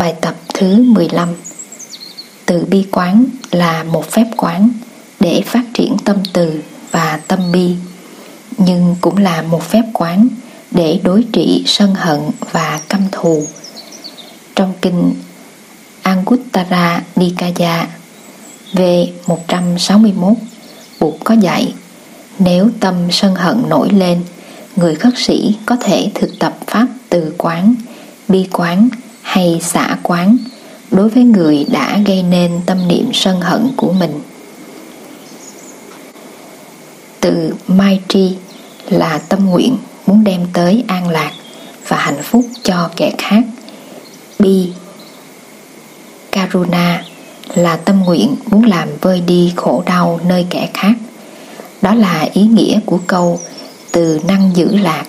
[0.00, 1.28] Bài tập thứ 15
[2.46, 4.70] Từ bi quán là một phép quán
[5.20, 7.74] để phát triển tâm từ và tâm bi
[8.58, 10.28] nhưng cũng là một phép quán
[10.70, 12.20] để đối trị sân hận
[12.52, 13.46] và căm thù.
[14.54, 15.14] Trong kinh
[16.02, 17.88] Anguttara Nikaya
[18.72, 20.34] V161
[21.00, 21.74] Bụt có dạy
[22.38, 24.22] nếu tâm sân hận nổi lên
[24.76, 27.74] người khất sĩ có thể thực tập pháp từ quán,
[28.28, 28.88] bi quán
[29.30, 30.36] hay xả quán
[30.90, 34.20] đối với người đã gây nên tâm niệm sân hận của mình.
[37.20, 38.36] Từ Maitri
[38.88, 41.32] là tâm nguyện muốn đem tới an lạc
[41.88, 43.42] và hạnh phúc cho kẻ khác.
[44.38, 44.72] Bi
[46.32, 47.04] Karuna
[47.54, 50.92] là tâm nguyện muốn làm vơi đi khổ đau nơi kẻ khác.
[51.82, 53.40] Đó là ý nghĩa của câu
[53.92, 55.04] từ năng giữ lạc,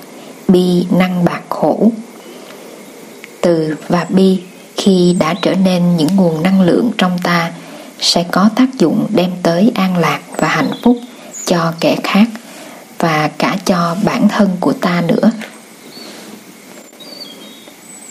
[0.47, 1.91] bi năng bạc khổ.
[3.41, 4.41] Từ và bi
[4.77, 7.51] khi đã trở nên những nguồn năng lượng trong ta
[7.99, 10.97] sẽ có tác dụng đem tới an lạc và hạnh phúc
[11.45, 12.25] cho kẻ khác
[12.99, 15.31] và cả cho bản thân của ta nữa.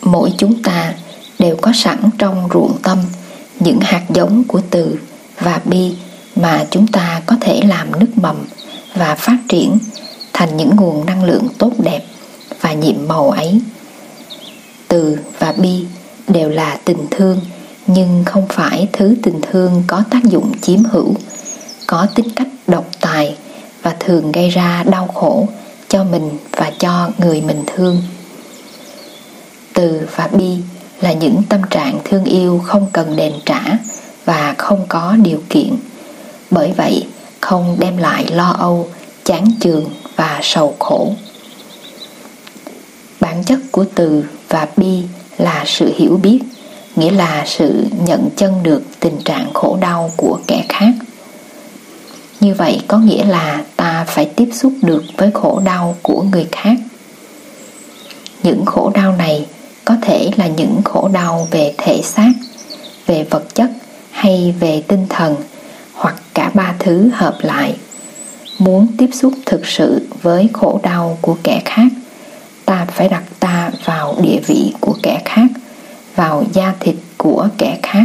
[0.02, 0.94] Mỗi chúng ta
[1.38, 2.98] đều có sẵn trong ruộng tâm
[3.60, 4.98] những hạt giống của từ
[5.40, 5.94] và bi
[6.36, 8.44] mà chúng ta có thể làm nước mầm
[8.94, 9.78] và phát triển
[10.32, 12.00] thành những nguồn năng lượng tốt đẹp
[12.60, 13.60] và nhiệm màu ấy
[14.90, 15.84] từ và bi
[16.28, 17.40] đều là tình thương,
[17.86, 21.14] nhưng không phải thứ tình thương có tác dụng chiếm hữu,
[21.86, 23.36] có tính cách độc tài
[23.82, 25.48] và thường gây ra đau khổ
[25.88, 28.02] cho mình và cho người mình thương.
[29.72, 30.56] Từ và bi
[31.00, 33.60] là những tâm trạng thương yêu không cần đền trả
[34.24, 35.76] và không có điều kiện.
[36.50, 37.06] Bởi vậy,
[37.40, 38.88] không đem lại lo âu,
[39.24, 39.84] chán chường
[40.16, 41.12] và sầu khổ
[43.30, 45.02] bản chất của từ và bi
[45.38, 46.38] là sự hiểu biết,
[46.96, 50.92] nghĩa là sự nhận chân được tình trạng khổ đau của kẻ khác.
[52.40, 56.46] Như vậy có nghĩa là ta phải tiếp xúc được với khổ đau của người
[56.52, 56.76] khác.
[58.42, 59.46] Những khổ đau này
[59.84, 62.32] có thể là những khổ đau về thể xác,
[63.06, 63.70] về vật chất
[64.10, 65.36] hay về tinh thần
[65.92, 67.76] hoặc cả ba thứ hợp lại.
[68.58, 71.86] Muốn tiếp xúc thực sự với khổ đau của kẻ khác
[72.70, 75.46] ta phải đặt ta vào địa vị của kẻ khác,
[76.16, 78.04] vào da thịt của kẻ khác.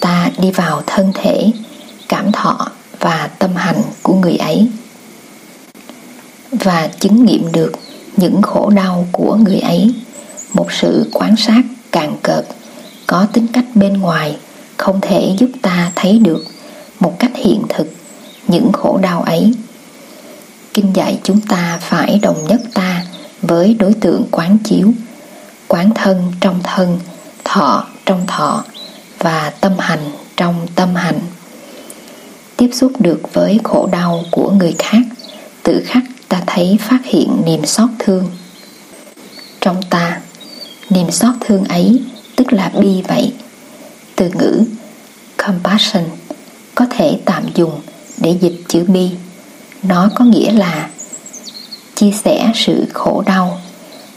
[0.00, 1.50] Ta đi vào thân thể,
[2.08, 2.68] cảm thọ
[3.00, 4.68] và tâm hành của người ấy,
[6.52, 7.72] và chứng nghiệm được
[8.16, 9.94] những khổ đau của người ấy.
[10.52, 11.62] Một sự quan sát
[11.92, 12.46] càng cợt,
[13.06, 14.36] có tính cách bên ngoài,
[14.76, 16.44] không thể giúp ta thấy được
[17.00, 17.92] một cách hiện thực
[18.48, 19.52] những khổ đau ấy
[20.78, 23.04] kinh dạy chúng ta phải đồng nhất ta
[23.42, 24.92] với đối tượng quán chiếu,
[25.68, 26.98] quán thân trong thân,
[27.44, 28.64] thọ trong thọ
[29.18, 31.20] và tâm hành trong tâm hành.
[32.56, 35.02] Tiếp xúc được với khổ đau của người khác,
[35.62, 38.24] tự khắc ta thấy phát hiện niềm xót thương.
[39.60, 40.20] Trong ta,
[40.90, 42.02] niềm xót thương ấy
[42.36, 43.32] tức là bi vậy.
[44.16, 44.64] Từ ngữ
[45.36, 46.04] compassion
[46.74, 47.80] có thể tạm dùng
[48.18, 49.10] để dịch chữ bi
[49.82, 50.88] nó có nghĩa là
[51.94, 53.58] chia sẻ sự khổ đau,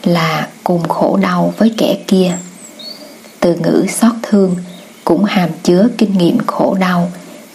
[0.03, 2.37] là cùng khổ đau với kẻ kia.
[3.39, 4.55] Từ ngữ xót thương
[5.05, 7.11] cũng hàm chứa kinh nghiệm khổ đau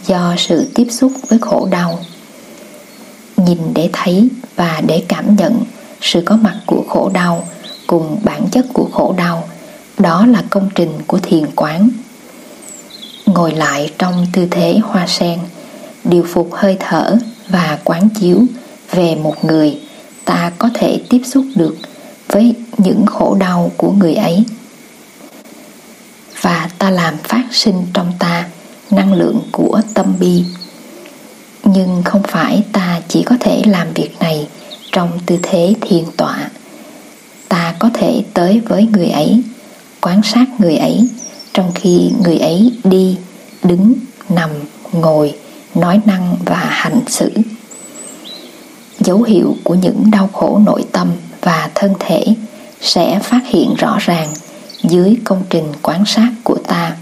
[0.06, 1.98] do sự tiếp xúc với khổ đau.
[3.36, 5.64] Nhìn để thấy và để cảm nhận
[6.00, 7.48] sự có mặt của khổ đau
[7.86, 9.48] cùng bản chất của khổ đau,
[9.98, 11.90] đó là công trình của thiền quán.
[13.26, 15.38] Ngồi lại trong tư thế hoa sen,
[16.04, 17.16] điều phục hơi thở
[17.48, 18.42] và quán chiếu
[18.90, 19.78] về một người
[20.24, 21.76] ta có thể tiếp xúc được
[22.28, 24.44] với những khổ đau của người ấy.
[26.40, 28.48] Và ta làm phát sinh trong ta
[28.90, 30.44] năng lượng của tâm bi.
[31.64, 34.48] Nhưng không phải ta chỉ có thể làm việc này
[34.92, 36.50] trong tư thế thiền tọa.
[37.48, 39.42] Ta có thể tới với người ấy,
[40.00, 41.08] quan sát người ấy
[41.52, 43.16] trong khi người ấy đi,
[43.62, 43.94] đứng,
[44.28, 44.50] nằm,
[44.92, 45.34] ngồi
[45.76, 47.32] nói năng và hành xử.
[49.00, 51.08] Dấu hiệu của những đau khổ nội tâm
[51.42, 52.24] và thân thể
[52.80, 54.28] sẽ phát hiện rõ ràng
[54.82, 56.96] dưới công trình quan sát của ta.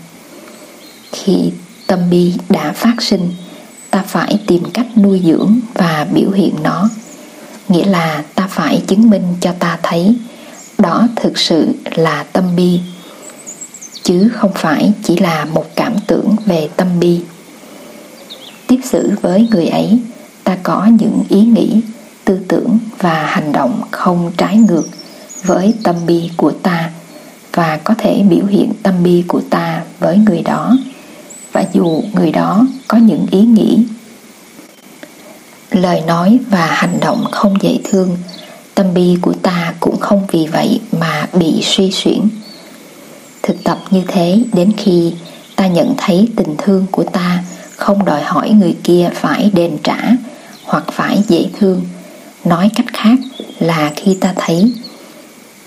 [1.12, 1.52] Khi
[1.86, 3.32] tâm bi đã phát sinh,
[3.90, 6.88] ta phải tìm cách nuôi dưỡng và biểu hiện nó.
[7.68, 10.16] Nghĩa là ta phải chứng minh cho ta thấy
[10.78, 12.80] đó thực sự là tâm bi,
[14.02, 17.20] chứ không phải chỉ là một cảm tưởng về tâm bi
[18.66, 19.98] tiếp xử với người ấy.
[20.44, 21.80] Ta có những ý nghĩ,
[22.24, 24.88] tư tưởng và hành động không trái ngược
[25.44, 26.90] với tâm bi của ta
[27.52, 30.76] và có thể biểu hiện tâm bi của ta với người đó.
[31.52, 33.78] Và dù người đó có những ý nghĩ,
[35.70, 38.16] lời nói và hành động không dễ thương,
[38.74, 42.20] tâm bi của ta cũng không vì vậy mà bị suy xuyển
[43.44, 45.12] thực tập như thế đến khi
[45.56, 47.33] ta nhận thấy tình thương của ta
[47.84, 49.98] không đòi hỏi người kia phải đền trả
[50.64, 51.82] hoặc phải dễ thương.
[52.44, 53.18] Nói cách khác
[53.58, 54.72] là khi ta thấy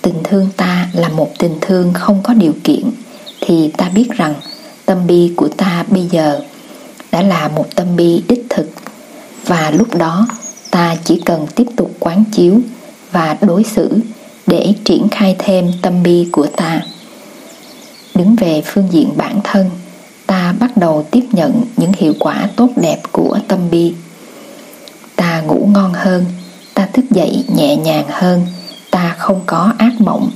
[0.01, 2.91] tình thương ta là một tình thương không có điều kiện,
[3.41, 4.33] thì ta biết rằng
[4.85, 6.41] tâm bi của ta bây giờ
[7.11, 8.69] đã là một tâm bi đích thực.
[9.45, 10.27] Và lúc đó,
[10.71, 12.59] ta chỉ cần tiếp tục quán chiếu
[13.11, 13.99] và đối xử
[14.47, 16.81] để triển khai thêm tâm bi của ta.
[18.15, 19.69] Đứng về phương diện bản thân
[20.47, 23.93] ta bắt đầu tiếp nhận những hiệu quả tốt đẹp của tâm bi.
[25.15, 26.25] Ta ngủ ngon hơn,
[26.73, 28.45] ta thức dậy nhẹ nhàng hơn,
[28.91, 30.31] ta không có ác mộng,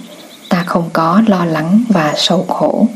[0.50, 2.88] ta không có lo lắng và sầu khổ.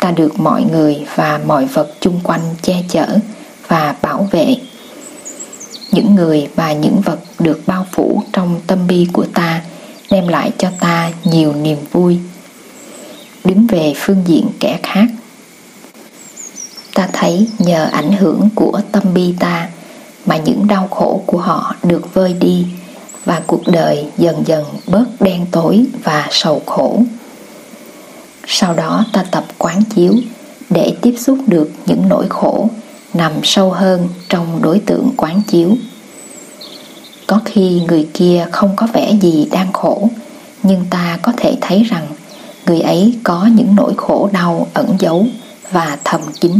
[0.00, 3.06] Ta được mọi người và mọi vật chung quanh che chở
[3.68, 4.56] và bảo vệ.
[5.92, 9.62] Những người và những vật được bao phủ trong tâm bi của ta
[10.10, 12.18] đem lại cho ta nhiều niềm vui.
[13.44, 15.06] Đứng về phương diện kẻ khác
[16.98, 19.68] ta thấy nhờ ảnh hưởng của tâm bi ta
[20.26, 22.66] mà những đau khổ của họ được vơi đi
[23.24, 27.02] và cuộc đời dần dần bớt đen tối và sầu khổ.
[28.46, 30.14] Sau đó ta tập quán chiếu
[30.70, 32.68] để tiếp xúc được những nỗi khổ
[33.14, 35.76] nằm sâu hơn trong đối tượng quán chiếu.
[37.26, 40.08] Có khi người kia không có vẻ gì đang khổ,
[40.62, 42.06] nhưng ta có thể thấy rằng
[42.66, 45.26] người ấy có những nỗi khổ đau ẩn giấu
[45.70, 46.52] và thầm kín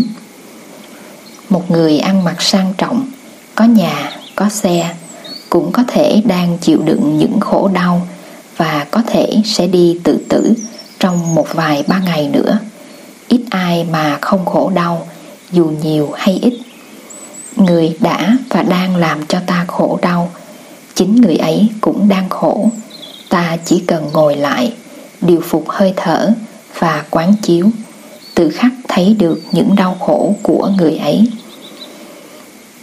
[1.49, 3.11] một người ăn mặc sang trọng,
[3.55, 4.95] có nhà, có xe,
[5.51, 8.07] cũng có thể đang chịu đựng những khổ đau
[8.57, 10.55] và có thể sẽ đi tự tử
[10.99, 12.59] trong một vài ba ngày nữa.
[13.29, 15.07] Ít ai mà không khổ đau,
[15.53, 16.55] dù nhiều hay ít.
[17.57, 20.31] Người đã và đang làm cho ta khổ đau,
[20.95, 22.71] chính người ấy cũng đang khổ.
[23.29, 24.73] Ta chỉ cần ngồi lại,
[25.21, 26.33] điều phục hơi thở
[26.79, 27.71] và quán chiếu
[28.39, 31.29] tự khắc thấy được những đau khổ của người ấy.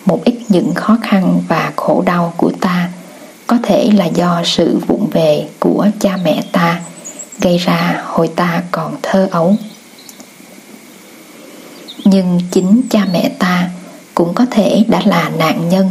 [0.05, 2.89] Một ít những khó khăn và khổ đau của ta
[3.47, 6.81] có thể là do sự vụng về của cha mẹ ta
[7.39, 9.55] gây ra hồi ta còn thơ ấu.
[12.05, 13.69] Nhưng chính cha mẹ ta
[14.13, 15.89] cũng có thể đã là nạn nhân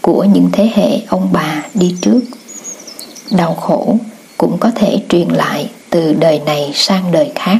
[0.00, 2.20] của những thế hệ ông bà đi trước.
[3.30, 3.98] Đau khổ
[4.36, 7.58] cũng có thể truyền lại từ đời này sang đời khác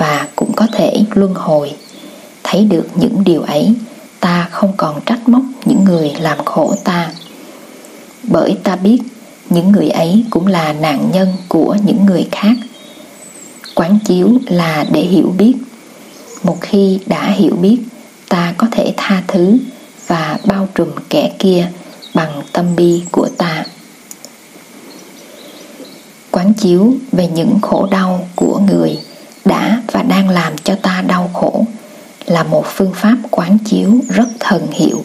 [0.00, 1.74] và cũng có thể luân hồi.
[2.42, 3.74] Thấy được những điều ấy,
[4.20, 7.10] ta không còn trách móc những người làm khổ ta.
[8.22, 8.98] Bởi ta biết,
[9.50, 12.52] những người ấy cũng là nạn nhân của những người khác.
[13.74, 15.54] Quán chiếu là để hiểu biết.
[16.42, 17.78] Một khi đã hiểu biết,
[18.28, 19.56] ta có thể tha thứ
[20.06, 21.68] và bao trùm kẻ kia
[22.14, 23.64] bằng tâm bi của ta.
[26.30, 28.98] Quán chiếu về những khổ đau của người
[30.10, 31.64] đang làm cho ta đau khổ
[32.26, 35.04] là một phương pháp quán chiếu rất thần hiệu.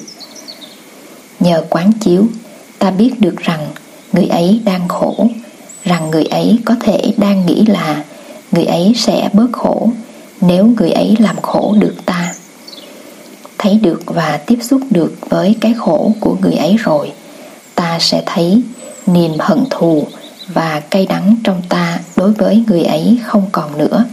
[1.39, 2.25] Nhờ quán chiếu,
[2.79, 3.67] ta biết được rằng
[4.13, 5.27] người ấy đang khổ,
[5.83, 8.03] rằng người ấy có thể đang nghĩ là
[8.51, 9.89] người ấy sẽ bớt khổ
[10.41, 12.33] nếu người ấy làm khổ được ta.
[13.57, 17.11] Thấy được và tiếp xúc được với cái khổ của người ấy rồi,
[17.75, 18.61] ta sẽ thấy
[19.07, 20.07] niềm hận thù
[20.47, 24.05] và cay đắng trong ta đối với người ấy không còn nữa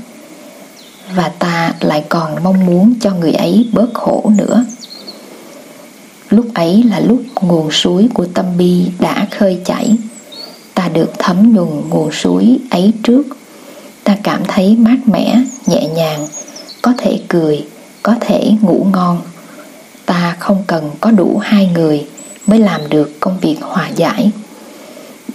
[1.15, 4.65] và ta lại còn mong muốn cho người ấy bớt khổ nữa.
[6.31, 9.97] Lúc ấy là lúc nguồn suối của tâm bi đã khơi chảy.
[10.75, 13.23] Ta được thấm nhuần nguồn suối ấy trước.
[14.05, 16.27] Ta cảm thấy mát mẻ, nhẹ nhàng,
[16.83, 17.67] có thể cười,
[18.03, 19.21] có thể ngủ ngon.
[20.07, 22.07] Ta không cần có đủ hai người
[22.47, 24.31] mới làm được công việc hòa giải.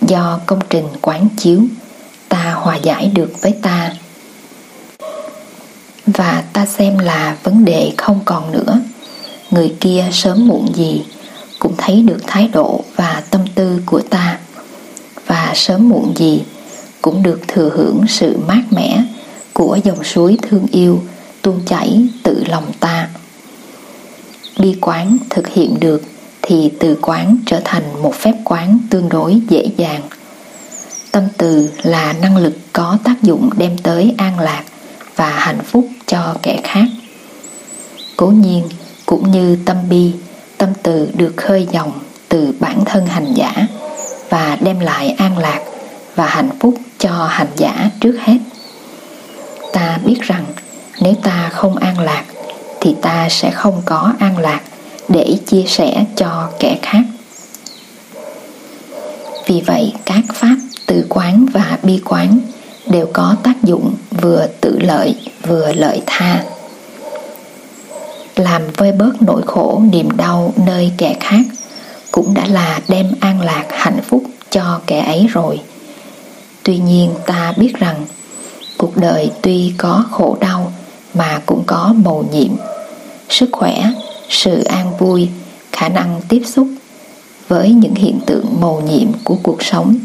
[0.02, 1.62] Do công trình quán chiếu,
[2.30, 3.92] ta hòa giải được với ta
[6.08, 8.80] và ta xem là vấn đề không còn nữa.
[9.52, 11.06] Người kia sớm muộn gì,
[11.60, 14.40] cũng thấy được thái độ và tâm tư của ta.
[15.26, 16.44] Và sớm muộn gì,
[17.02, 19.04] cũng được thừa hưởng sự mát mẻ
[19.54, 21.04] của dòng suối thương yêu,
[21.42, 23.10] tuôn chảy tự lòng ta.
[24.60, 26.04] Bi quán thực hiện được,
[26.42, 30.02] thì từ quán trở thành một phép quán tương đối dễ dàng.
[31.12, 34.64] Tâm từ là năng lực có tác dụng đem tới an lạc
[35.18, 36.86] và hạnh phúc cho kẻ khác.
[38.18, 38.64] Cố nhiên,
[39.06, 40.12] cũng như tâm bi,
[40.58, 41.92] tâm từ được khơi dòng
[42.30, 43.68] từ bản thân hành giả
[44.30, 45.62] và đem lại an lạc
[46.16, 48.38] và hạnh phúc cho hành giả trước hết.
[49.74, 50.46] Ta biết rằng,
[51.02, 52.24] nếu ta không an lạc,
[52.82, 54.62] thì ta sẽ không có an lạc
[55.10, 57.04] để chia sẻ cho kẻ khác.
[59.48, 60.56] Vì vậy, các pháp
[60.86, 62.40] từ quán và bi quán
[62.90, 65.16] đều có tác dụng vừa tự lợi
[65.48, 66.44] vừa lợi tha.
[68.36, 71.42] Làm vơi bớt nỗi khổ, niềm đau nơi kẻ khác
[72.12, 75.60] cũng đã là đem an lạc hạnh phúc cho kẻ ấy rồi.
[76.64, 78.06] Tuy nhiên ta biết rằng
[78.78, 80.72] cuộc đời tuy có khổ đau
[81.14, 82.52] mà cũng có mầu nhiệm.
[83.30, 83.92] Sức khỏe,
[84.30, 85.30] sự an vui,
[85.72, 86.68] khả năng tiếp xúc
[87.48, 89.96] với những hiện tượng mầu nhiệm của cuộc sống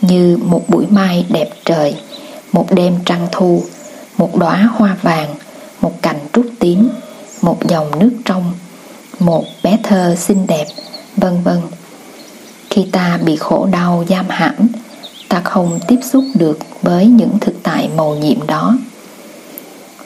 [0.00, 1.94] như một buổi mai đẹp trời
[2.52, 3.64] một đêm trăng thu,
[4.16, 5.34] một đóa hoa vàng,
[5.80, 6.88] một cành trúc tím,
[7.42, 8.52] một dòng nước trong,
[9.18, 10.66] một bé thơ xinh đẹp,
[11.16, 11.60] vân vân.
[12.70, 14.54] Khi ta bị khổ đau giam hãm,
[15.28, 18.76] ta không tiếp xúc được với những thực tại màu nhiệm đó.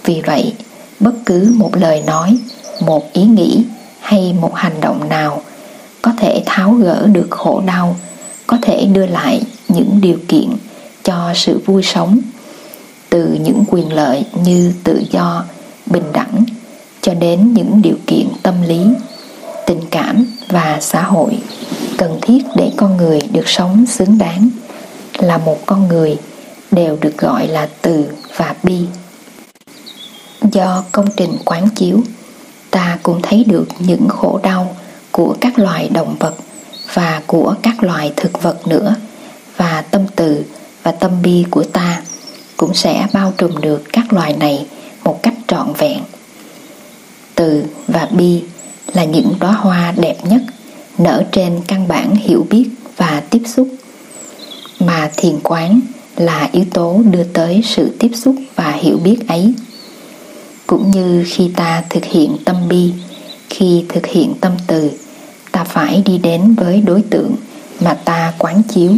[0.05, 0.55] Vì vậy,
[1.00, 2.38] bất cứ một lời nói,
[2.81, 3.65] một ý nghĩ
[4.00, 5.43] hay một hành động nào
[6.03, 7.97] có thể tháo gỡ được khổ đau,
[8.47, 10.57] có thể đưa lại những điều kiện
[11.05, 12.21] cho sự vui sống
[13.11, 15.45] từ những quyền lợi như tự do,
[15.87, 16.45] bình đẳng
[17.01, 18.81] cho đến những điều kiện tâm lý,
[19.67, 21.39] tình cảm và xã hội
[21.99, 24.51] cần thiết để con người được sống xứng đáng,
[25.19, 26.17] là một con người
[26.71, 28.81] đều được gọi là từ và bi.
[30.53, 32.01] Do công trình quán chiếu,
[32.71, 34.77] ta cũng thấy được những khổ đau
[35.11, 36.35] của các loài động vật
[36.95, 38.95] và của các loài thực vật nữa,
[39.57, 40.45] và tâm từ
[40.83, 42.03] và tâm bi của ta
[42.57, 44.67] cũng sẽ bao trùm được các loài này
[45.05, 45.99] một cách trọn vẹn.
[47.35, 48.43] Từ và bi
[48.95, 50.43] là những đóa hoa đẹp nhất,
[50.99, 53.69] nở trên căn bản hiểu biết và tiếp xúc.
[54.81, 55.81] Mà thiền quán
[56.17, 59.55] là yếu tố đưa tới sự tiếp xúc và hiểu biết ấy.
[60.67, 62.93] Cũng như khi ta thực hiện tâm bi,
[63.51, 64.91] khi thực hiện tâm từ,
[65.53, 67.35] ta phải đi đến với đối tượng
[67.81, 68.93] mà ta quán chiếu.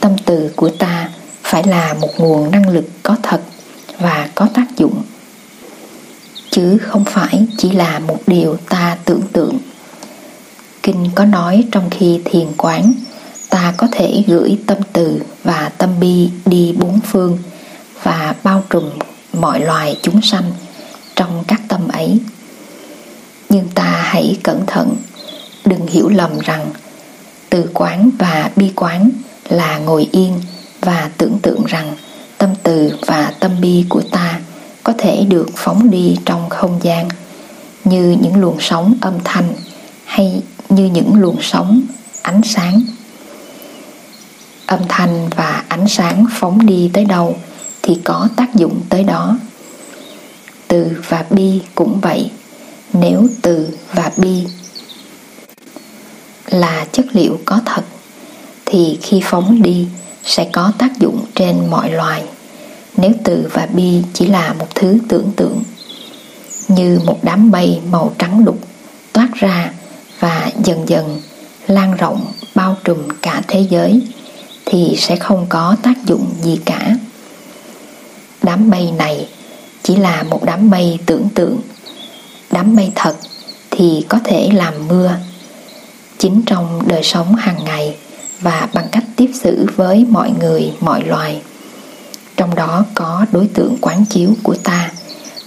[0.00, 1.08] Tâm từ của ta
[1.52, 3.40] phải là một nguồn năng lực có thật
[3.98, 5.02] và có tác dụng.
[6.50, 9.58] Chứ không phải chỉ là một điều ta tưởng tượng.
[10.82, 12.92] Kinh có nói trong khi thiền quán,
[13.50, 17.38] ta có thể gửi tâm từ và tâm bi đi bốn phương
[18.02, 18.90] và bao trùm
[19.32, 20.52] mọi loài chúng sanh
[21.14, 22.18] trong các tâm ấy.
[23.48, 24.96] Nhưng ta hãy cẩn thận,
[25.64, 26.70] đừng hiểu lầm rằng
[27.50, 29.10] từ quán và bi quán
[29.48, 30.40] là ngồi yên
[30.82, 31.96] và tưởng tượng rằng
[32.38, 34.40] tâm từ và tâm bi của ta
[34.84, 37.08] có thể được phóng đi trong không gian,
[37.84, 39.52] như những luồng sóng âm thanh
[40.04, 41.82] hay như những luồng sóng
[42.22, 42.82] ánh sáng.
[44.66, 47.36] Âm thanh và ánh sáng phóng đi tới đâu
[47.82, 49.38] thì có tác dụng tới đó.
[50.68, 52.30] Từ và bi cũng vậy,
[52.92, 54.46] nếu từ và bi
[56.46, 57.82] là chất liệu có thật
[58.72, 59.86] thì khi phóng đi
[60.24, 62.22] sẽ có tác dụng trên mọi loài,
[62.96, 65.62] nếu từ và bi chỉ là một thứ tưởng tượng,
[66.68, 68.58] như một đám mây màu trắng đục
[69.12, 69.72] toát ra
[70.20, 71.20] và dần dần
[71.66, 74.02] lan rộng bao trùm cả thế giới
[74.66, 76.96] thì sẽ không có tác dụng gì cả.
[78.42, 79.28] Đám mây này
[79.82, 81.60] chỉ là một đám mây tưởng tượng.
[82.50, 83.16] Đám mây thật
[83.70, 85.16] thì có thể làm mưa.
[86.18, 87.96] Chính trong đời sống hàng ngày
[88.42, 91.42] và bằng cách tiếp xử với mọi người, mọi loài.
[92.36, 94.90] Trong đó có đối tượng quán chiếu của ta,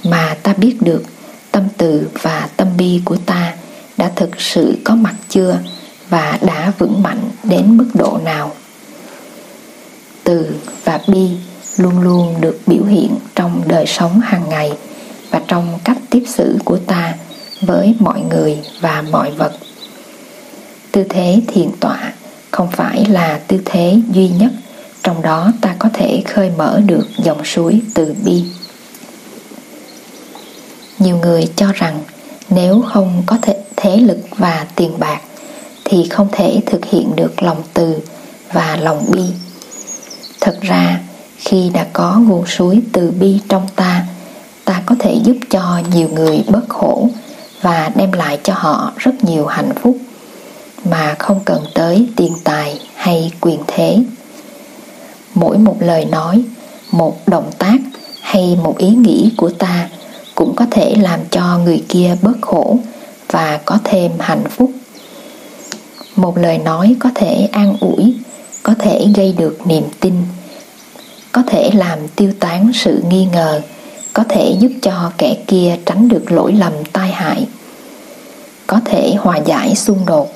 [0.03, 1.03] mà ta biết được
[1.51, 3.53] tâm từ và tâm bi của ta
[3.97, 5.59] đã thực sự có mặt chưa
[6.09, 8.51] và đã vững mạnh đến mức độ nào.
[10.23, 11.29] Từ và bi
[11.77, 14.73] luôn luôn được biểu hiện trong đời sống hàng ngày
[15.29, 17.13] và trong cách tiếp xử của ta
[17.61, 19.53] với mọi người và mọi vật.
[20.91, 22.13] Tư thế thiền tọa
[22.55, 24.51] không phải là tư thế duy nhất,
[25.03, 28.43] trong đó ta có thể khơi mở được dòng suối từ bi.
[30.99, 31.99] Nhiều người cho rằng
[32.49, 35.21] nếu không có thể, thế lực và tiền bạc
[35.85, 37.95] thì không thể thực hiện được lòng từ
[38.53, 39.23] và lòng bi.
[40.41, 40.99] Thật ra,
[41.37, 44.05] khi đã có nguồn suối từ bi trong ta
[44.65, 47.09] ta có thể giúp cho nhiều người bớt khổ
[47.61, 49.97] và đem lại cho họ rất nhiều hạnh phúc
[50.85, 53.97] mà không cần tới tiền tài hay quyền thế.
[55.33, 56.43] Mỗi một lời nói,
[56.91, 57.77] một động tác
[58.21, 59.89] hay một ý nghĩ của ta
[60.35, 62.77] cũng có thể làm cho người kia bớt khổ
[63.31, 64.71] và có thêm hạnh phúc.
[66.15, 68.15] Một lời nói có thể an ủi,
[68.63, 70.13] có thể gây được niềm tin,
[71.31, 73.61] có thể làm tiêu tán sự nghi ngờ,
[74.13, 77.47] có thể giúp cho kẻ kia tránh được lỗi lầm tai hại,
[78.67, 80.31] có thể hòa giải xung đột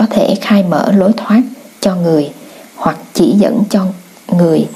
[0.00, 1.42] có thể khai mở lối thoát
[1.80, 2.30] cho người
[2.76, 3.86] hoặc chỉ dẫn cho
[4.26, 4.66] người.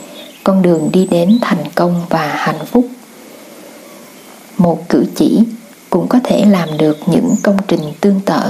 [0.45, 2.89] Con đường đi đến thành công và hạnh phúc.
[4.59, 5.41] Một cử chỉ
[5.91, 8.41] cũng có thể làm được những công trình tương tự,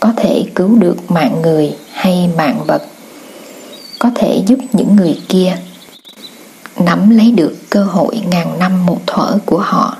[0.00, 2.82] có thể cứu được mạng người hay mạng vật,
[3.98, 5.56] có thể giúp những người kia
[6.76, 9.96] nắm lấy được cơ hội ngàn năm một thuở của họ.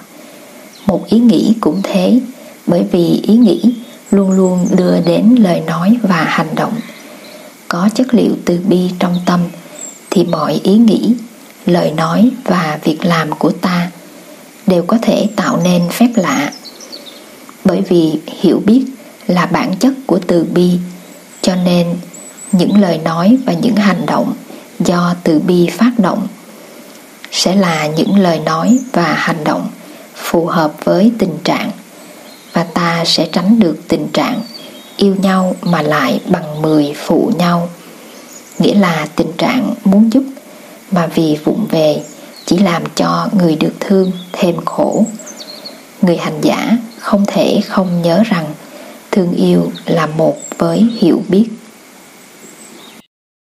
[0.87, 2.21] Một ý nghĩ cũng thế,
[2.67, 3.75] bởi vì ý nghĩ
[4.13, 6.73] luôn luôn đưa đến lời nói và hành động.
[7.69, 9.41] Có chất liệu từ bi trong tâm,
[10.11, 11.15] thì mọi ý nghĩ,
[11.67, 13.91] lời nói và việc làm của ta
[14.67, 16.53] đều có thể tạo nên phép lạ.
[17.65, 18.85] Bởi vì hiểu biết
[19.27, 20.79] là bản chất của từ bi,
[21.43, 21.87] cho nên
[22.53, 24.35] những lời nói và những hành động
[24.81, 26.27] do từ bi phát động
[27.31, 29.69] sẽ là những lời nói và hành động
[30.15, 31.71] phù hợp với tình trạng
[32.53, 34.41] và ta sẽ tránh được tình trạng
[34.97, 37.69] yêu nhau mà lại bằng mười phụ nhau.
[38.59, 40.23] Nghĩa là tình trạng muốn giúp
[40.91, 42.03] mà vì vụng về
[42.47, 45.05] chỉ làm cho người được thương thêm khổ.
[46.03, 48.47] Người hành giả không thể không nhớ rằng
[49.11, 51.49] thương yêu là một với hiểu biết.